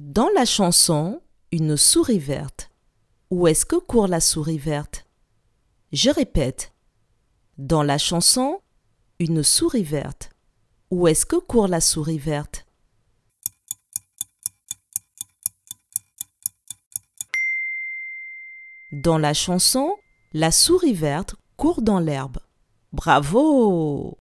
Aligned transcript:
Dans 0.00 0.28
la 0.28 0.44
chanson 0.44 1.20
Une 1.50 1.76
souris 1.76 2.20
verte, 2.20 2.70
où 3.32 3.48
est-ce 3.48 3.66
que 3.66 3.74
court 3.74 4.06
la 4.06 4.20
souris 4.20 4.56
verte? 4.56 5.04
Je 5.90 6.08
répète. 6.10 6.72
Dans 7.56 7.82
la 7.82 7.98
chanson 7.98 8.60
Une 9.18 9.42
souris 9.42 9.82
verte, 9.82 10.30
où 10.92 11.08
est-ce 11.08 11.26
que 11.26 11.34
court 11.34 11.66
la 11.66 11.80
souris 11.80 12.16
verte? 12.16 12.64
Dans 18.92 19.18
la 19.18 19.34
chanson 19.34 19.96
La 20.32 20.52
souris 20.52 20.94
verte 20.94 21.34
court 21.56 21.82
dans 21.82 21.98
l'herbe. 21.98 22.38
Bravo! 22.92 24.16